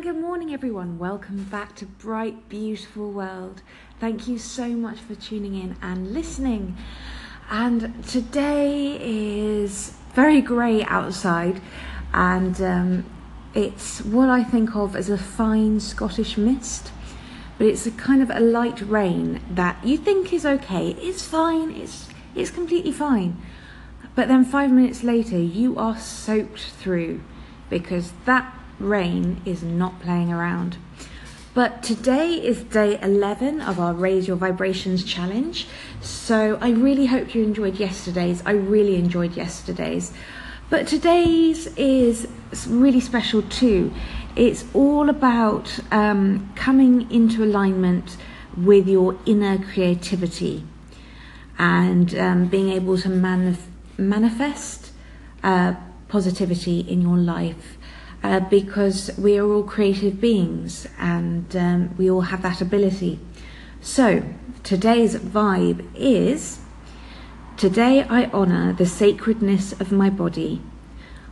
[0.00, 0.98] good morning, everyone.
[0.98, 3.60] Welcome back to Bright, Beautiful World.
[4.00, 6.74] Thank you so much for tuning in and listening.
[7.50, 11.60] And today is very grey outside,
[12.14, 13.04] and um,
[13.52, 16.90] it's what I think of as a fine Scottish mist,
[17.58, 20.92] but it's a kind of a light rain that you think is okay.
[20.92, 21.72] It's fine.
[21.72, 23.36] It's it's completely fine.
[24.14, 27.20] But then five minutes later, you are soaked through
[27.68, 30.76] because that rain is not playing around.
[31.54, 35.66] But today is day 11 of our Raise Your Vibrations challenge.
[36.02, 38.42] So I really hope you enjoyed yesterday's.
[38.44, 40.12] I really enjoyed yesterday's.
[40.68, 42.28] But today's is
[42.66, 43.94] really special too.
[44.34, 48.18] It's all about um, coming into alignment
[48.54, 50.66] with your inner creativity
[51.58, 54.92] and um, being able to manif- manifest
[55.42, 55.74] uh,
[56.08, 57.78] positivity in your life
[58.22, 63.20] uh, because we are all creative beings and um, we all have that ability.
[63.80, 64.22] So,
[64.62, 66.60] today's vibe is
[67.56, 70.60] Today I honour the sacredness of my body.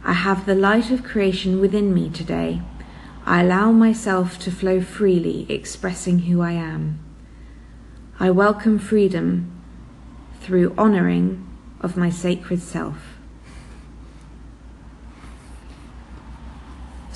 [0.02, 2.62] I have the light of creation within me today.
[3.26, 6.98] I allow myself to flow freely, expressing who I am.
[8.18, 9.52] I welcome freedom
[10.40, 11.46] through honouring
[11.82, 13.13] of my sacred self.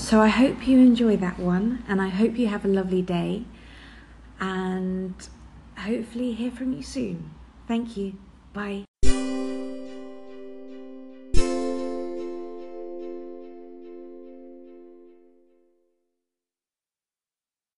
[0.09, 3.45] So I hope you enjoy that one and I hope you have a lovely day
[4.41, 5.15] and
[5.77, 7.31] hopefully hear from you soon.
[7.67, 8.15] Thank you.
[8.55, 8.87] Bye.